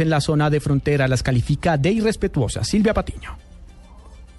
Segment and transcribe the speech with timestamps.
[0.00, 1.08] en la zona de frontera.
[1.08, 2.66] Las califica de irrespetuosas.
[2.66, 3.36] Silvia Patiño.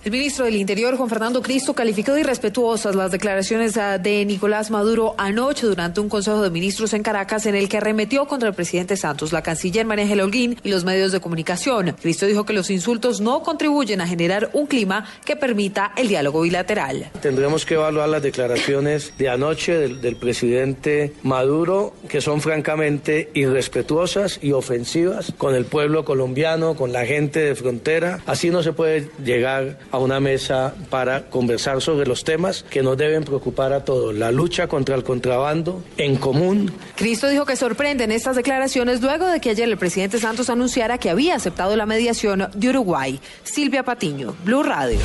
[0.08, 4.72] El ministro del Interior, Juan Fernando Cristo, calificó de irrespetuosas las declaraciones ah, de Nicolás
[4.72, 8.56] Maduro anoche durante un Consejo de Ministros en Caracas en el que arremetió contra el
[8.56, 11.94] presidente Santos, la canciller María Ángel Holguín y los medios de comunicación.
[12.02, 16.40] Cristo dijo que los insultos no contribuyen a generar un clima que permita el diálogo
[16.40, 17.12] bilateral.
[17.22, 24.40] Tendremos que evaluar las declaraciones de anoche del, del presidente Maduro, que son francamente irrespetuosas
[24.42, 28.22] y ofensivas con el pueblo colombiano, con la gente de frontera.
[28.26, 32.98] Así no se puede llegar a una mesa para conversar sobre los temas que nos
[32.98, 36.72] deben preocupar a todos, la lucha contra el contrabando en común.
[36.96, 41.10] Cristo dijo que sorprenden estas declaraciones luego de que ayer el presidente Santos anunciara que
[41.10, 43.20] había aceptado la mediación de Uruguay.
[43.44, 45.00] Silvia Patiño, Blue Radio.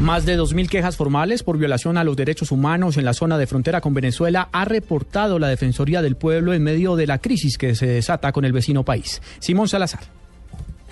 [0.00, 3.46] Más de 2.000 quejas formales por violación a los derechos humanos en la zona de
[3.46, 7.76] frontera con Venezuela ha reportado la Defensoría del Pueblo en medio de la crisis que
[7.76, 9.22] se desata con el vecino país.
[9.38, 10.23] Simón Salazar.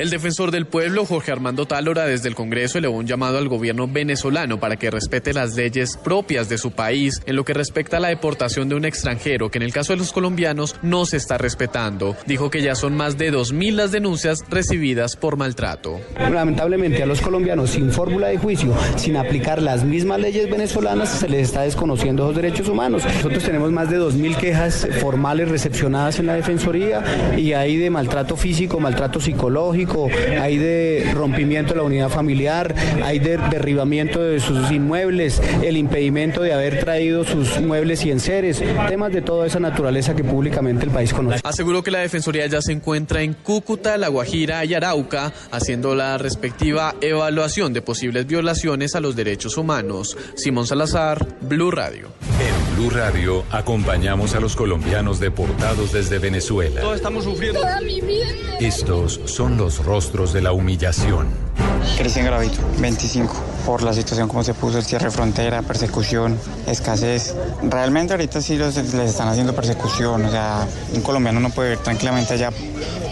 [0.02, 3.86] El defensor del pueblo, Jorge Armando Tálora, desde el Congreso elevó un llamado al gobierno
[3.86, 8.00] venezolano para que respete las leyes propias de su país en lo que respecta a
[8.00, 11.38] la deportación de un extranjero, que en el caso de los colombianos no se está
[11.38, 12.16] respetando.
[12.26, 16.00] Dijo que ya son más de 2.000 las denuncias recibidas por maltrato.
[16.18, 21.28] Lamentablemente a los colombianos sin fórmula de juicio, sin aplicar las mismas leyes venezolanas, se
[21.28, 23.04] les está desconociendo los derechos humanos.
[23.04, 27.04] Nosotros tenemos más de 2.000 quejas formales recepcionadas en la Defensoría
[27.36, 29.91] y hay de maltrato físico, maltrato psicológico,
[30.40, 36.42] hay de rompimiento de la unidad familiar, hay de derribamiento de sus inmuebles, el impedimento
[36.42, 40.90] de haber traído sus muebles y enseres, temas de toda esa naturaleza que públicamente el
[40.90, 41.40] país conoce.
[41.44, 46.18] Aseguró que la Defensoría ya se encuentra en Cúcuta, La Guajira y Arauca, haciendo la
[46.18, 50.16] respectiva evaluación de posibles violaciones a los derechos humanos.
[50.34, 52.08] Simón Salazar, Blue Radio.
[52.82, 56.80] Blue Radio acompañamos a los colombianos deportados desde Venezuela.
[56.80, 57.60] Todos estamos sufriendo.
[57.60, 58.26] Toda mi vida.
[58.58, 61.28] Estos son los rostros de la humillación.
[61.96, 63.32] Cristian Gravito, 25.
[63.64, 67.36] Por la situación como se puso el cierre de frontera, persecución, escasez.
[67.62, 70.24] Realmente ahorita sí los, les están haciendo persecución.
[70.24, 72.50] O sea, un colombiano no puede vivir tranquilamente allá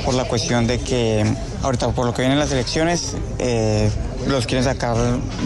[0.04, 1.24] por la cuestión de que
[1.62, 3.88] ahorita por lo que vienen las elecciones eh,
[4.26, 4.96] los quieren sacar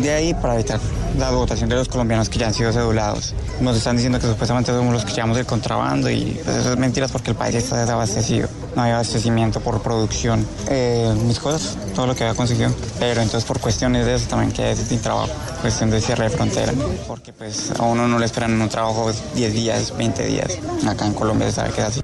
[0.03, 0.81] de ahí para evitar
[1.19, 3.35] la votación de los colombianos que ya han sido cedulados.
[3.61, 6.79] Nos están diciendo que supuestamente somos los que llevamos el contrabando y pues eso es
[6.79, 8.49] mentiras porque el país está desabastecido.
[8.75, 10.45] No hay abastecimiento por producción.
[10.69, 12.71] Eh, mis cosas, todo lo que había conseguido.
[12.99, 15.29] Pero entonces por cuestiones de eso también quedé sin trabajo.
[15.61, 16.73] Cuestión de cierre de frontera.
[17.07, 20.59] Porque pues a uno no le esperan un trabajo 10 días, 20 días.
[20.87, 22.01] Acá en Colombia se sabe que es así.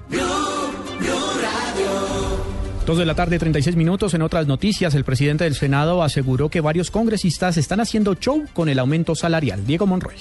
[2.90, 4.14] Dos de la tarde, 36 minutos.
[4.14, 8.68] En otras noticias, el presidente del Senado aseguró que varios congresistas están haciendo show con
[8.68, 9.64] el aumento salarial.
[9.64, 10.16] Diego Monroy.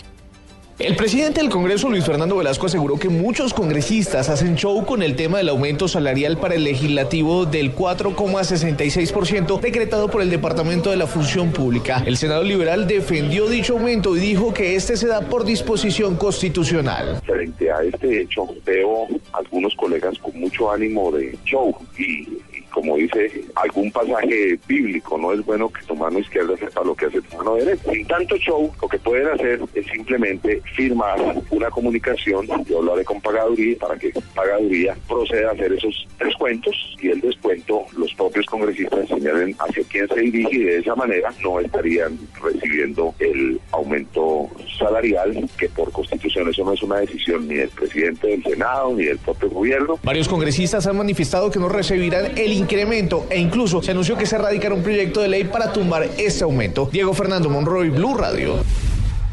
[0.77, 5.17] El presidente del Congreso, Luis Fernando Velasco, aseguró que muchos congresistas hacen show con el
[5.17, 11.05] tema del aumento salarial para el legislativo del 4,66% decretado por el Departamento de la
[11.05, 12.01] Función Pública.
[12.05, 17.19] El Senado Liberal defendió dicho aumento y dijo que este se da por disposición constitucional.
[17.25, 22.38] Frente a este hecho, veo algunos colegas con mucho ánimo de show y
[22.71, 27.05] como dice algún pasaje bíblico, no es bueno que tu mano izquierda sepa lo que
[27.05, 27.91] hace tu mano derecha.
[27.91, 31.19] Sin tanto show, lo que pueden hacer es simplemente firmar
[31.51, 36.75] una comunicación, yo lo haré con pagaduría, para que pagaduría proceda a hacer esos descuentos
[37.01, 41.33] y el descuento los propios congresistas señalen hacia quién se dirige y de esa manera
[41.43, 47.55] no estarían recibiendo el aumento salarial, que por constitución eso no es una decisión ni
[47.55, 49.99] del presidente del Senado ni del propio gobierno.
[50.03, 54.37] Varios congresistas han manifestado que no recibirán el incremento e incluso se anunció que se
[54.37, 56.89] radicará un proyecto de ley para tumbar este aumento.
[56.91, 58.55] Diego Fernando Monroy, Blue Radio.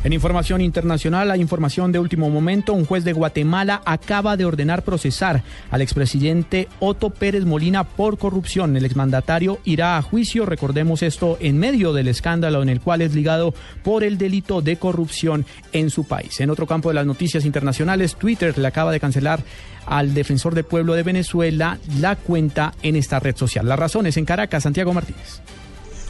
[0.06, 4.84] En información internacional, la información de último momento, un juez de Guatemala acaba de ordenar
[4.84, 8.76] procesar al expresidente Otto Pérez Molina por corrupción.
[8.76, 13.16] El exmandatario irá a juicio, recordemos esto, en medio del escándalo en el cual es
[13.16, 16.38] ligado por el delito de corrupción en su país.
[16.38, 19.40] En otro campo de las noticias internacionales, Twitter le acaba de cancelar
[19.86, 23.66] al defensor del pueblo de Venezuela la cuenta en esta red social.
[23.66, 25.40] Las razones en Caracas, Santiago Martínez.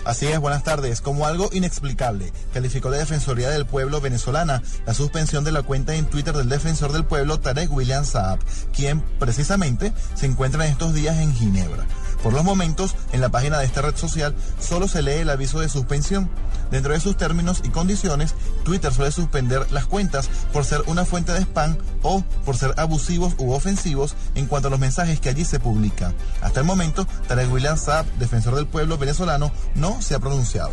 [0.06, 1.00] Así es, buenas tardes.
[1.00, 6.06] Como algo inexplicable, calificó la Defensoría del Pueblo venezolana la suspensión de la cuenta en
[6.06, 8.38] Twitter del defensor del pueblo Tarek William Saab,
[8.72, 11.86] quien precisamente se encuentra en estos días en Ginebra.
[12.22, 15.60] Por los momentos, en la página de esta red social solo se lee el aviso
[15.60, 16.30] de suspensión.
[16.70, 18.34] Dentro de sus términos y condiciones,
[18.64, 23.34] Twitter suele suspender las cuentas por ser una fuente de spam o por ser abusivos
[23.38, 26.14] u ofensivos en cuanto a los mensajes que allí se publican.
[26.42, 30.72] Hasta el momento, Tarek William Saab, defensor del pueblo venezolano, no se ha pronunciado.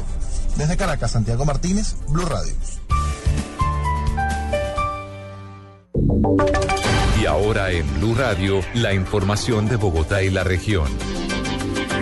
[0.58, 2.54] Desde Caracas, Santiago Martínez, Blue Radio.
[7.20, 10.88] Y ahora en Blue Radio, la información de Bogotá y la región.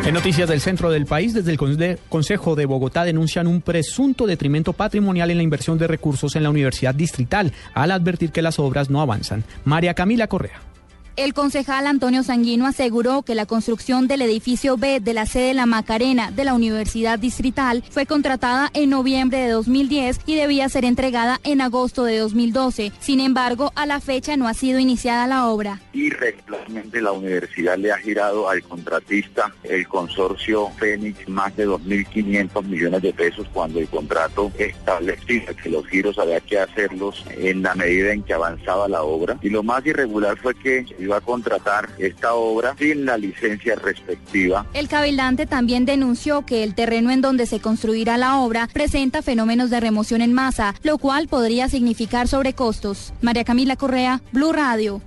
[0.04, 4.74] En noticias del centro del país, desde el Consejo de Bogotá denuncian un presunto detrimento
[4.74, 8.90] patrimonial en la inversión de recursos en la Universidad Distrital, al advertir que las obras
[8.90, 9.44] no avanzan.
[9.64, 10.71] María Camila Correa.
[11.18, 15.66] El concejal Antonio Sanguino aseguró que la construcción del edificio B de la sede La
[15.66, 21.42] Macarena de la Universidad Distrital fue contratada en noviembre de 2010 y debía ser entregada
[21.44, 22.94] en agosto de 2012.
[23.02, 25.82] Sin embargo, a la fecha no ha sido iniciada la obra.
[25.92, 33.02] Irregularmente la universidad le ha girado al contratista, el consorcio Fénix, más de 2.500 millones
[33.02, 38.14] de pesos cuando el contrato establecía que los giros había que hacerlos en la medida
[38.14, 39.38] en que avanzaba la obra.
[39.42, 44.66] Y lo más irregular fue que iba a contratar esta obra sin la licencia respectiva.
[44.74, 49.70] El cabildante también denunció que el terreno en donde se construirá la obra presenta fenómenos
[49.70, 53.14] de remoción en masa, lo cual podría significar sobrecostos.
[53.22, 55.02] María Camila Correa, Blue Radio.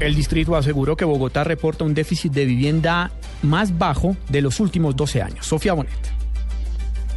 [0.00, 3.10] El distrito aseguró que Bogotá reporta un déficit de vivienda
[3.42, 5.46] más bajo de los últimos 12 años.
[5.46, 6.15] Sofía Bonet.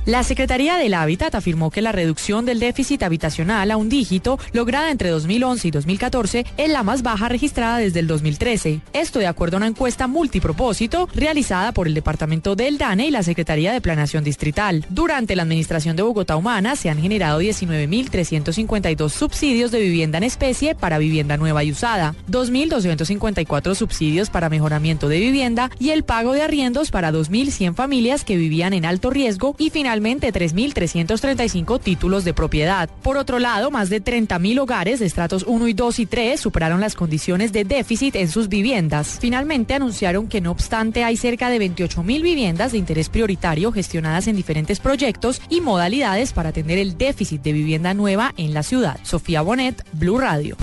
[0.05, 4.91] La Secretaría del Hábitat afirmó que la reducción del déficit habitacional a un dígito lograda
[4.91, 8.79] entre 2011 y 2014 es la más baja registrada desde el 2013.
[8.93, 13.23] Esto de acuerdo a una encuesta multipropósito realizada por el Departamento del DANE y la
[13.23, 14.85] Secretaría de Planación Distrital.
[14.89, 20.75] Durante la administración de Bogotá Humana se han generado 19.352 subsidios de vivienda en especie
[20.75, 26.41] para vivienda nueva y usada, 2.254 subsidios para mejoramiento de vivienda y el pago de
[26.41, 32.87] arriendos para 2.100 familias que vivían en alto riesgo y finalmente 3.335 títulos de propiedad.
[33.01, 36.79] Por otro lado, más de 30.000 hogares de estratos 1 y 2 y 3 superaron
[36.79, 39.17] las condiciones de déficit en sus viviendas.
[39.19, 44.35] Finalmente anunciaron que no obstante hay cerca de 28.000 viviendas de interés prioritario gestionadas en
[44.35, 48.99] diferentes proyectos y modalidades para atender el déficit de vivienda nueva en la ciudad.
[49.01, 50.55] Sofía Bonet, Blue Radio.